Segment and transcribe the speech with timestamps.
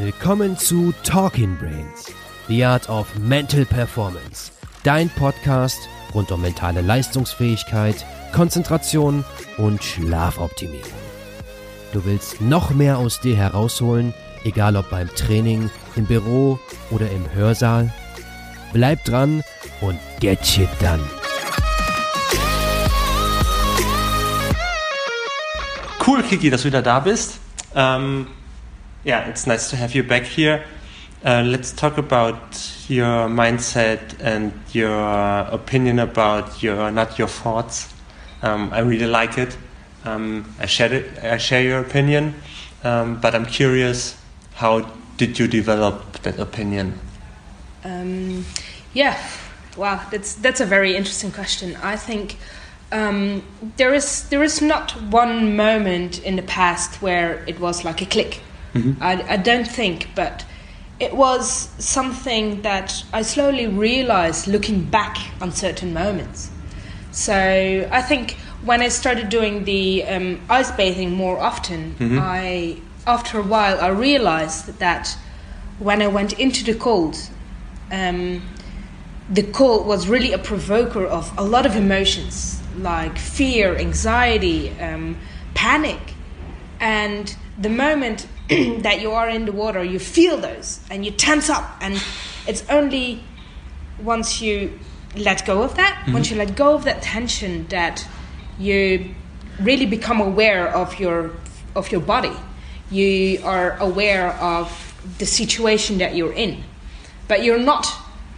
[0.00, 2.12] Willkommen zu Talking Brains,
[2.46, 4.52] The Art of Mental Performance,
[4.84, 5.76] dein Podcast
[6.14, 9.24] rund um mentale Leistungsfähigkeit, Konzentration
[9.56, 10.92] und Schlafoptimierung.
[11.92, 14.14] Du willst noch mehr aus dir herausholen,
[14.44, 16.60] egal ob beim Training, im Büro
[16.92, 17.92] oder im Hörsaal?
[18.72, 19.42] Bleib dran
[19.80, 21.02] und get shit done.
[26.06, 27.40] Cool, Kiki, dass du wieder da bist.
[27.74, 28.28] Um,
[29.08, 30.66] yeah, it's nice to have you back here.
[31.24, 32.38] Uh, let's talk about
[32.88, 35.00] your mindset and your
[35.50, 37.94] opinion about your not your thoughts.
[38.42, 39.56] Um, I really like it.
[40.04, 42.34] Um, I share it, I share your opinion,
[42.84, 44.14] um, but I'm curious,
[44.56, 44.80] how
[45.16, 46.98] did you develop that opinion?
[47.84, 48.44] Um,
[48.92, 49.16] yeah,
[49.74, 51.76] wow, that's that's a very interesting question.
[51.82, 52.36] I think
[52.92, 53.42] um,
[53.78, 58.06] there is there is not one moment in the past where it was like a
[58.06, 58.42] click.
[59.00, 60.44] I, I don't think, but
[61.00, 66.50] it was something that I slowly realized looking back on certain moments.
[67.12, 68.32] So I think
[68.64, 73.88] when I started doing the um, ice bathing more often, I after a while I
[73.88, 75.16] realized that
[75.78, 77.16] when I went into the cold,
[77.90, 78.42] um,
[79.30, 85.16] the cold was really a provoker of a lot of emotions like fear, anxiety, um,
[85.54, 86.00] panic.
[86.80, 88.26] And the moment
[88.82, 91.76] that you are in the water, you feel those and you tense up.
[91.80, 92.02] And
[92.46, 93.22] it's only
[94.02, 94.78] once you
[95.16, 96.12] let go of that, mm-hmm.
[96.12, 98.06] once you let go of that tension, that
[98.58, 99.14] you
[99.60, 101.32] really become aware of your
[101.74, 102.32] of your body.
[102.90, 104.68] You are aware of
[105.18, 106.64] the situation that you're in,
[107.26, 107.86] but you're not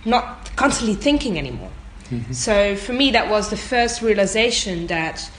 [0.05, 1.71] not constantly thinking anymore.
[2.11, 2.33] Mm-hmm.
[2.33, 5.31] So for me, that was the first realization that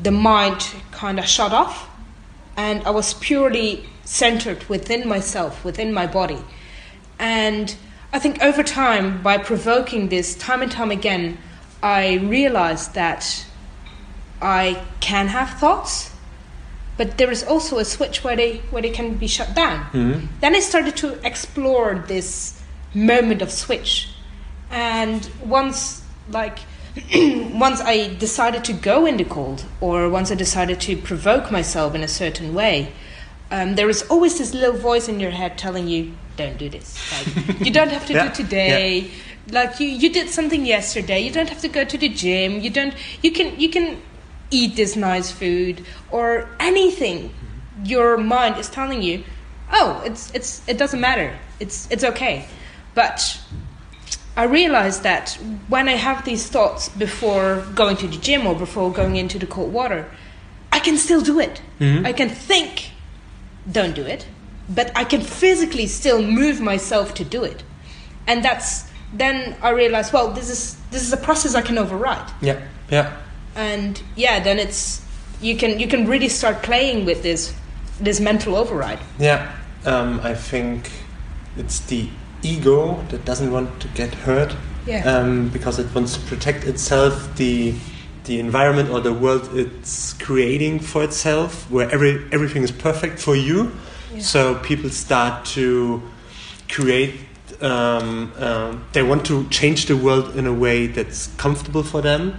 [0.00, 1.89] the mind kind of shut off,
[2.60, 6.40] and I was purely centered within myself, within my body.
[7.18, 7.74] And
[8.12, 11.38] I think over time, by provoking this time and time again,
[11.82, 12.02] I
[12.38, 13.22] realized that
[14.42, 16.12] I can have thoughts,
[16.98, 19.78] but there is also a switch where they where they can be shut down.
[19.92, 20.26] Mm-hmm.
[20.42, 22.60] Then I started to explore this
[22.94, 23.92] moment of switch,
[24.70, 25.20] and
[25.58, 26.58] once like
[27.54, 31.94] once I decided to go in the cold, or once I decided to provoke myself
[31.94, 32.92] in a certain way,
[33.50, 36.96] um, there is always this little voice in your head telling you, "Don't do this.
[37.12, 39.10] Like, you don't have to Yeah, do today.
[39.50, 41.20] Like you, you did something yesterday.
[41.20, 42.60] You don't have to go to the gym.
[42.60, 42.94] You don't.
[43.22, 43.58] You can.
[43.58, 44.00] You can
[44.50, 47.32] eat this nice food or anything.
[47.84, 49.24] Your mind is telling you,
[49.72, 51.36] "Oh, it's it's it doesn't matter.
[51.58, 52.46] It's it's okay."
[52.94, 53.38] But
[54.40, 58.90] I realized that when I have these thoughts before going to the gym or before
[58.90, 60.10] going into the cold water,
[60.72, 61.60] I can still do it.
[62.06, 62.92] I can think,
[63.70, 64.26] don't do it,
[64.66, 67.62] but I can physically still move myself to do it.
[68.26, 72.30] And that's then I realized, well, this is this is a process I can override.
[72.40, 73.18] Yeah, yeah.
[73.54, 75.04] And yeah, then it's
[75.42, 77.54] you can you can really start playing with this
[78.00, 79.00] this mental override.
[79.18, 79.52] Yeah,
[79.84, 80.90] um, I think
[81.58, 82.08] it's the
[82.42, 84.54] ego that doesn't want to get hurt
[84.86, 85.04] Yeah.
[85.04, 87.74] um, because it wants to protect itself, the
[88.24, 93.34] the environment or the world it's creating for itself, where every everything is perfect for
[93.36, 93.70] you.
[94.14, 94.20] Yeah.
[94.22, 96.02] So people start to
[96.68, 97.14] create.
[97.62, 102.36] Um, um, they want to change the world in a way that's comfortable for them,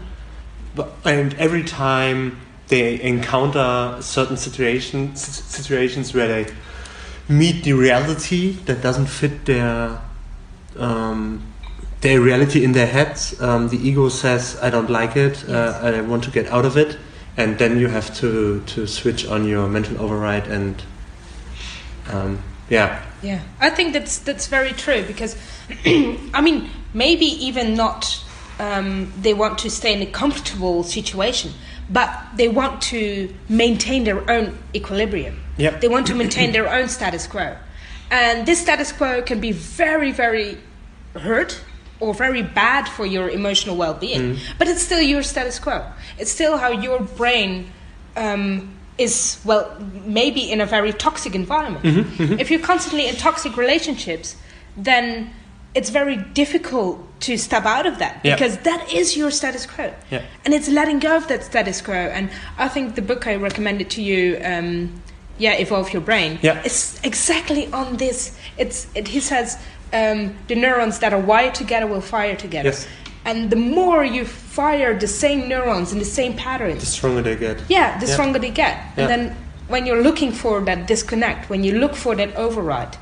[0.76, 2.38] but and every time
[2.70, 6.52] they encounter certain situations situations where they
[7.32, 10.02] meet the reality that doesn't fit their
[10.78, 11.42] um,
[12.02, 13.40] their reality in their heads.
[13.42, 15.48] Um, the ego says, "I don't like it.
[15.48, 16.98] Uh, I want to get out of it,"
[17.38, 20.84] and then you have to to switch on your mental override and
[22.12, 25.36] um, yeah, Yeah, I think that's that's very true because,
[26.34, 28.24] I mean, maybe even not
[28.60, 31.52] um, they want to stay in a comfortable situation,
[31.90, 35.41] but they want to maintain their own equilibrium.
[35.58, 35.82] Yep.
[35.82, 37.56] They want to maintain their own status quo,
[38.10, 40.58] and this status quo can be very, very
[41.16, 41.62] hurt
[42.00, 44.38] or very bad for your emotional well-being.
[44.58, 45.86] But it's still your status quo.
[46.18, 47.72] It's still how your brain
[48.16, 51.86] um, is well, maybe in a very toxic environment.
[52.40, 54.36] If you're constantly in toxic relationships,
[54.76, 55.30] then
[55.76, 60.24] it's very difficult to step out of that because that is your status quo, Yeah.
[60.44, 61.94] and it's letting go of that status quo.
[61.94, 64.40] And I think the book I recommended to you.
[64.44, 65.02] Um,
[65.42, 66.38] yeah, evolve your brain.
[66.42, 66.62] Yeah.
[66.64, 68.38] it's exactly on this.
[68.58, 69.58] It's it, he says
[69.92, 72.70] um, the neurons that are wired together will fire together.
[72.70, 72.88] Yes.
[73.26, 77.36] And the more you fire the same neurons in the same patterns, the stronger they
[77.36, 77.58] get.
[77.70, 78.14] yeah, the Yeah.
[78.14, 78.76] stronger they get.
[78.78, 78.94] Yeah.
[78.98, 79.36] And then
[79.68, 82.98] when you're looking for that disconnect, when you look for that override,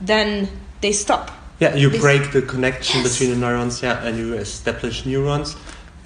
[0.00, 0.48] then
[0.80, 1.30] they stop.
[1.60, 3.12] Yeah, you break the connection Yes.
[3.12, 5.56] between the neurons, yeah, and you establish neurons.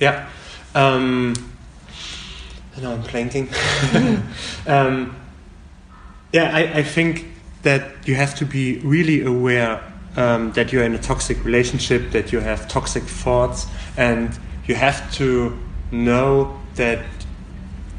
[0.00, 0.26] Yeah.
[0.75, 1.34] Um,
[2.82, 3.49] no, I'm planking.
[4.67, 5.14] um,
[6.34, 7.26] yeah, I, I think
[7.62, 9.81] that you have to be really aware
[10.16, 14.36] um, that you're in a toxic relationship, that you have toxic thoughts, and
[14.66, 15.56] you have to
[15.92, 17.04] know that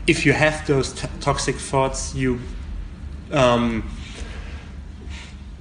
[0.06, 2.42] if you have those toxic thoughts, you
[3.32, 3.90] um,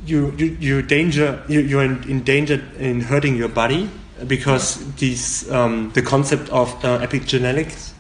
[0.05, 3.89] you you you danger you, you're in, in danger in hurting your body
[4.27, 7.93] because these um, the concept of uh, epigenetics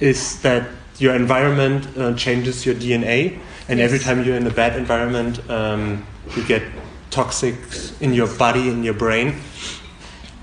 [0.00, 0.68] is that
[0.98, 6.06] your environment uh, changes your DNA and every time you're in a bad environment um,
[6.36, 6.62] you get
[7.12, 9.36] toxics in your body in your brain.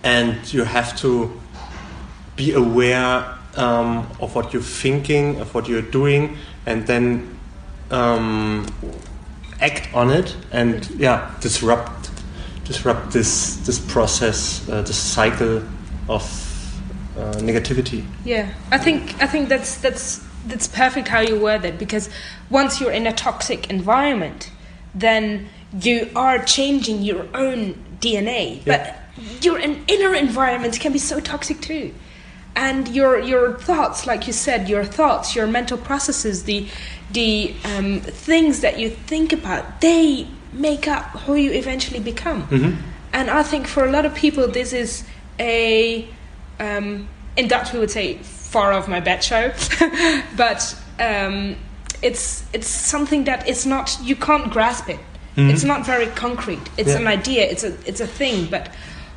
[0.03, 1.37] And you have to
[2.37, 7.37] be aware um, of what you're thinking of what you're doing and then
[7.91, 8.65] um,
[9.59, 12.11] act on it and yeah disrupt
[12.63, 15.61] disrupt this this process uh, this cycle
[16.07, 16.23] of
[17.17, 18.05] uh, negativity.
[18.23, 22.09] Yeah, I think I think that's that's that's perfect how you word it because
[22.49, 24.51] once you're in a toxic environment,
[24.95, 25.49] then
[25.81, 28.65] you are changing your own DNA.
[28.65, 28.95] Yeah.
[29.17, 31.93] But your inner environment can be so toxic too.
[32.55, 36.67] And your your thoughts, like you said, your thoughts, your mental processes, the
[37.11, 42.47] the um, things that you think about, they make up who you eventually become.
[43.13, 45.03] And I think for a lot of people, this is
[45.39, 46.07] a
[46.59, 47.07] um,
[47.37, 48.19] in Dutch we would say
[48.51, 49.51] far off my bed show,
[50.37, 51.55] but um,
[52.01, 54.99] it's it's something that is not you can't grasp it.
[55.41, 56.59] It's not very concrete.
[56.77, 56.99] It's Yeah.
[56.99, 57.43] an idea.
[57.51, 58.47] It's a it's a thing.
[58.51, 58.69] But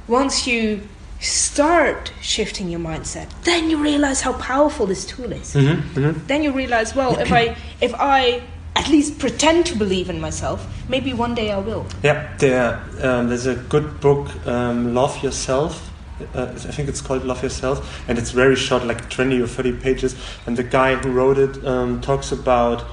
[0.06, 0.80] once you
[1.18, 5.52] start shifting your mindset, then you realize how powerful this tool is.
[5.52, 8.42] Then you realize, well, if I if I
[8.76, 11.84] at least pretend to believe in myself, maybe one day I will.
[12.04, 15.90] yeah there um, there's a good book um, love yourself
[16.34, 19.72] uh, I think it's called Love Yourself, and it's very short, like 20 or 30
[19.78, 20.16] pages.
[20.46, 22.84] And the guy who wrote it um, talks about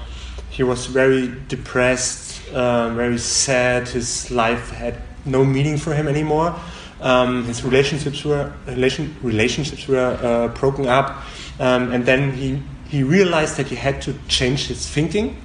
[0.50, 3.88] he was very depressed, um, very sad.
[3.88, 6.54] His life had no meaning for him anymore.
[7.00, 11.22] Um, his relationships were relation, relationships were uh, broken up,
[11.58, 15.40] um, and then he he realized that he had to change his thinking,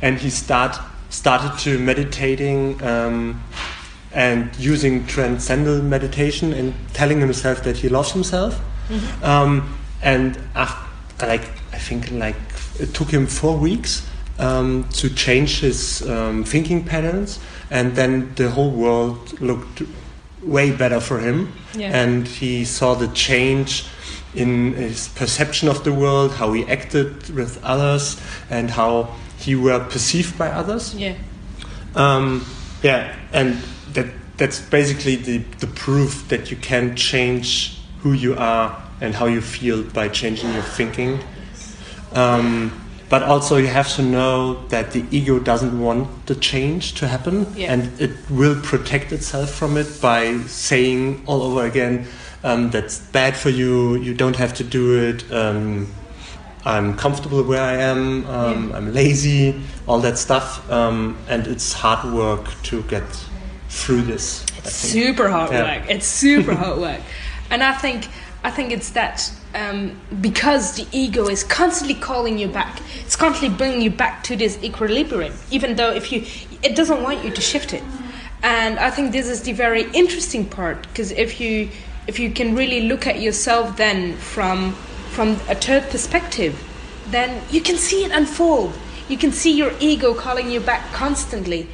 [0.00, 0.78] and he start
[1.10, 2.82] started to meditating.
[2.82, 3.42] Um,
[4.14, 8.60] and using transcendental meditation and telling himself that he loves himself.
[9.22, 12.36] Um, and after, like I think like
[12.78, 14.06] it took him four weeks
[14.38, 17.40] um, to change his um, thinking patterns,
[17.70, 19.82] and then the whole world looked
[20.42, 21.52] way better for him.
[21.74, 21.90] Yeah.
[21.92, 23.86] And he saw the change
[24.34, 28.20] in his perception of the world, how he acted with others,
[28.50, 30.94] and how he were perceived by others.
[30.94, 31.16] Yeah.
[31.94, 32.44] Um,
[32.82, 33.56] yeah, and
[33.94, 34.06] that
[34.36, 39.40] that's basically the, the proof that you can change who you are and how you
[39.40, 41.20] feel by changing your thinking.
[42.12, 47.06] Um, but also, you have to know that the ego doesn't want the change to
[47.06, 47.72] happen, Yeah.
[47.72, 52.06] and it will protect itself from it by saying all over again,
[52.42, 53.96] um, "That's bad for you.
[53.96, 55.86] You don't have to do it." Um,
[56.64, 58.26] I'm comfortable where I am.
[58.26, 58.76] Um, Yeah.
[58.78, 59.54] I'm lazy,
[59.86, 63.04] all that stuff, um, and it's hard work to get
[63.74, 64.44] through this.
[64.58, 65.62] It's super hard Yeah.
[65.78, 65.90] work.
[65.90, 67.00] It's super hard work,
[67.50, 68.06] and I think
[68.44, 72.80] I think it's that um, because the ego is constantly calling you back.
[73.04, 76.24] It's constantly bringing you back to this equilibrium, even though if you
[76.62, 77.82] it doesn't want you to shift it.
[78.42, 81.68] And I think this is the very interesting part because if you
[82.06, 84.72] if you can really look at yourself then from
[85.16, 86.54] from a third perspective,
[87.10, 88.74] then you can see it unfold.
[89.08, 91.68] You can see your ego calling you back constantly.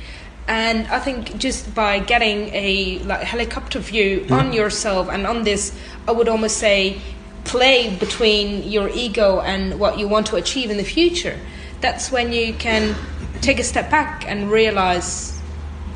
[0.49, 5.77] And I think just by getting a like helicopter view on yourself and on this,
[6.09, 7.01] I would almost say,
[7.45, 11.39] play between your ego and what you want to achieve in the future.
[11.81, 12.95] That's when you can
[13.41, 15.41] take a step back and realize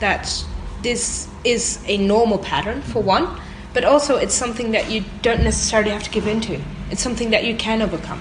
[0.01, 0.45] that
[0.83, 3.41] this is a normal pattern for one,
[3.73, 6.61] but also it's something that you don't necessarily have to give into.
[6.91, 8.21] It's something that you can overcome.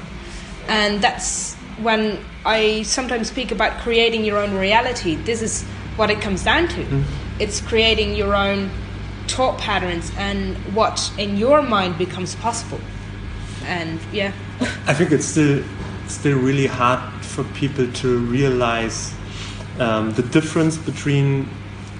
[0.68, 5.15] And that's when I sometimes speak about creating your own reality.
[5.15, 5.65] This is
[5.96, 7.04] what it comes down to.
[7.40, 8.70] It's creating your own
[9.28, 12.80] thought patterns and what in your mind becomes possible.
[13.66, 14.34] And yeah,
[14.88, 15.64] I think it's still
[16.08, 19.14] still really hard for people to realize
[19.80, 21.50] um, the difference between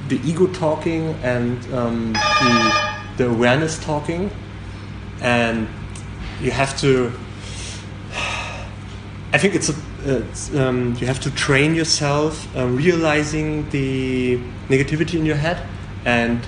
[0.10, 4.30] the ego talking and um, the, the awareness talking,
[5.22, 5.68] and
[6.42, 7.12] you have to.
[9.34, 14.38] I think it's a it's, um, you have to train yourself uh, realizing the
[14.70, 15.66] negativity in your head,
[16.06, 16.40] and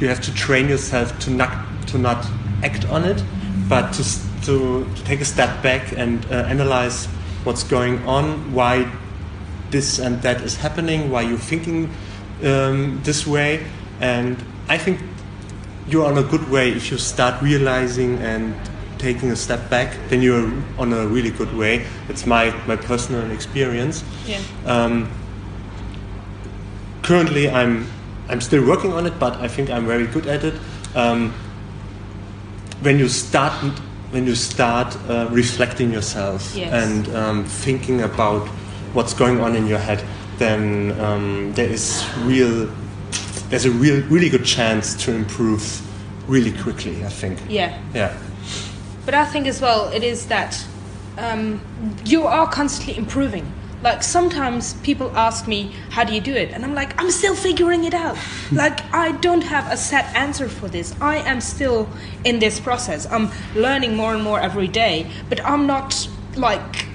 [0.00, 1.52] you have to train yourself to not
[1.88, 2.26] to not
[2.62, 3.22] act on it,
[3.68, 4.04] but to
[4.44, 7.06] to, to take a step back and uh, analyze
[7.44, 8.90] what's going on, why
[9.70, 11.90] this and that is happening, why you're thinking
[12.44, 13.64] um, this way,
[14.00, 14.36] and
[14.68, 15.00] I think
[15.88, 18.54] you're on a good way if you start realizing and
[19.02, 19.96] taking a step back.
[20.08, 21.84] Then you're on a really good way.
[22.08, 24.04] It's my my personal experience.
[24.26, 24.40] Yeah.
[24.64, 25.10] Um,
[27.02, 27.86] currently, I'm
[28.28, 30.54] I'm still working on it, but I think I'm very good at it.
[30.94, 31.32] Um,
[32.82, 33.52] when you start
[34.12, 36.70] when you start uh, reflecting yourself Yes.
[36.72, 38.46] and um, thinking about
[38.94, 40.04] what's going on in your head,
[40.38, 42.68] then um, there is real
[43.50, 45.62] there's a real really good chance to improve
[46.28, 47.04] really quickly.
[47.04, 47.38] I think.
[47.48, 47.78] Yeah.
[47.94, 48.12] Yeah.
[49.04, 50.64] But I think as well, it is that
[51.18, 51.60] um,
[52.04, 53.52] you are constantly improving.
[53.82, 57.34] Like sometimes people ask me, "How do you do it?" And I'm like, "I'm still
[57.34, 58.16] figuring it out.
[58.52, 60.94] like I don't have a set answer for this.
[61.00, 61.88] I am still
[62.24, 63.10] in this process.
[63.10, 65.10] I'm learning more and more every day.
[65.28, 66.86] But I'm not like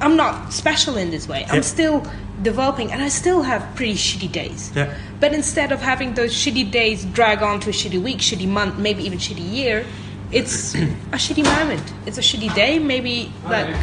[0.00, 1.46] I'm not special in this way.
[1.48, 2.04] I'm still
[2.42, 4.72] developing, and I still have pretty shitty days.
[4.74, 4.92] Yeah.
[5.20, 8.78] But instead of having those shitty days drag on to a shitty week, shitty month,
[8.78, 9.86] maybe even shitty year,
[10.32, 11.82] it's a shitty moment.
[12.06, 13.74] It's a shitty day, maybe like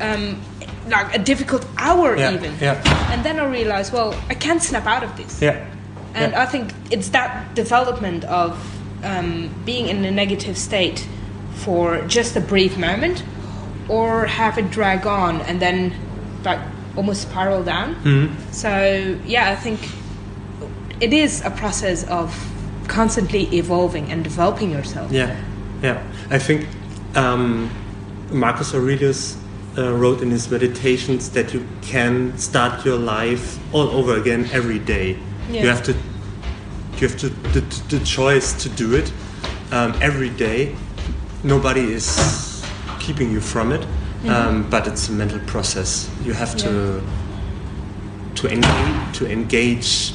[0.00, 0.40] um,
[0.88, 2.54] like a difficult hour Yeah, even.
[2.60, 2.80] yeah.
[3.12, 5.40] And then I realize, well, I can't snap out of this.
[5.42, 5.66] Yeah.
[6.14, 6.42] And Yeah.
[6.42, 8.56] I think it's that development of
[9.04, 11.06] um, being in a negative state
[11.54, 13.22] for just a brief moment,
[13.88, 15.92] or have it drag on and then
[16.44, 16.60] like
[16.96, 17.94] almost spiral down.
[17.96, 18.52] Mm-hmm.
[18.52, 19.80] So yeah, I think
[21.00, 22.32] it is a process of
[22.90, 25.10] constantly evolving and developing yourself.
[25.12, 25.40] Yeah,
[25.80, 26.02] yeah.
[26.28, 26.66] I think
[27.14, 27.70] um,
[28.30, 29.38] Marcus Aurelius
[29.78, 34.80] uh, wrote in his meditations that you can start your life all over again every
[34.80, 35.16] day.
[35.48, 35.62] Yeah.
[35.62, 35.92] You have to,
[36.96, 39.12] you have to the, the choice to do it
[39.70, 40.74] um, every day.
[41.44, 42.64] Nobody is
[42.98, 43.86] keeping you from it,
[44.26, 46.10] um, but it's a mental process.
[46.24, 47.02] You have to
[48.34, 50.14] to engage to engage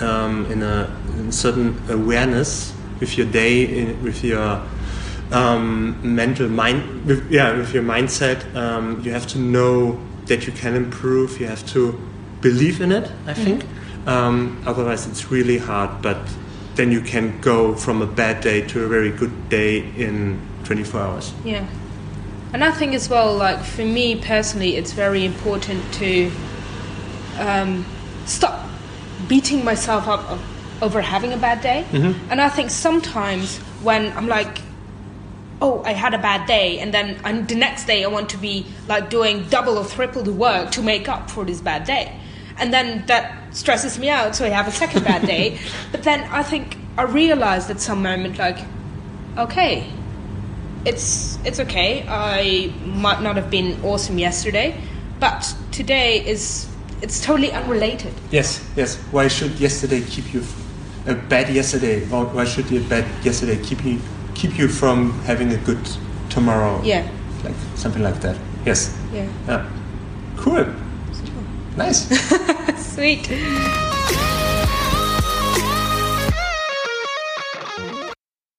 [0.00, 0.88] um, in a
[1.24, 4.62] in certain awareness with your day, in, with your
[5.32, 8.54] um, mental mind, with, yeah, with your mindset.
[8.54, 11.40] Um, you have to know that you can improve.
[11.40, 11.98] You have to
[12.40, 13.10] believe in it.
[13.26, 13.64] I think.
[14.06, 16.02] Um, otherwise, it's really hard.
[16.02, 16.18] But
[16.74, 21.00] then you can go from a bad day to a very good day in 24
[21.00, 21.32] hours.
[21.44, 21.66] Yeah.
[22.52, 26.30] And I think as well, like for me personally, it's very important to
[27.38, 27.84] um,
[28.26, 28.68] stop
[29.26, 30.38] beating myself up
[30.82, 31.84] over having a bad day.
[31.90, 32.30] Mm-hmm.
[32.30, 34.58] And I think sometimes when I'm like,
[35.60, 38.36] oh, I had a bad day, and then and the next day I want to
[38.36, 42.18] be like doing double or triple the work to make up for this bad day.
[42.58, 45.58] And then that stresses me out, so I have a second bad day.
[45.92, 48.58] But then I think I realized at some moment, like,
[49.38, 49.90] okay,
[50.84, 52.04] it's it's okay.
[52.08, 54.76] I might not have been awesome yesterday,
[55.18, 56.68] but today is
[57.02, 58.12] it's totally unrelated.
[58.30, 58.96] Yes, yes.
[59.12, 60.42] Why should yesterday keep you
[61.06, 62.02] a bad yesterday?
[62.10, 64.00] Or why should a bad yesterday keep you
[64.34, 65.80] keep you from having a good
[66.30, 66.80] tomorrow?
[66.82, 67.08] Yeah,
[67.44, 68.36] like something like that.
[68.64, 68.96] Yes.
[69.12, 69.28] yeah.
[69.46, 69.68] Yeah.
[70.36, 70.66] Cool.
[71.76, 72.08] Nice.
[72.94, 73.28] Sweet.